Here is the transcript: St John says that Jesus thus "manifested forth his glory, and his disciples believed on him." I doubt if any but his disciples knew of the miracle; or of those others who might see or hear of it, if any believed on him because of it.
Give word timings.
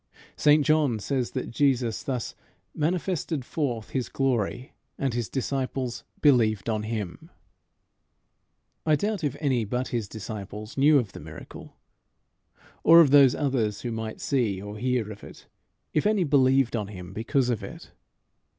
St 0.35 0.65
John 0.65 0.97
says 0.97 1.29
that 1.33 1.51
Jesus 1.51 2.01
thus 2.01 2.33
"manifested 2.73 3.45
forth 3.45 3.91
his 3.91 4.09
glory, 4.09 4.73
and 4.97 5.13
his 5.13 5.29
disciples 5.29 6.03
believed 6.21 6.67
on 6.67 6.81
him." 6.81 7.29
I 8.83 8.95
doubt 8.95 9.23
if 9.23 9.35
any 9.39 9.63
but 9.63 9.89
his 9.89 10.07
disciples 10.07 10.75
knew 10.75 10.97
of 10.97 11.11
the 11.11 11.19
miracle; 11.19 11.75
or 12.83 12.99
of 12.99 13.11
those 13.11 13.35
others 13.35 13.81
who 13.81 13.91
might 13.91 14.19
see 14.21 14.59
or 14.59 14.79
hear 14.79 15.11
of 15.11 15.23
it, 15.23 15.45
if 15.93 16.07
any 16.07 16.23
believed 16.23 16.75
on 16.75 16.87
him 16.87 17.13
because 17.13 17.51
of 17.51 17.63
it. 17.63 17.91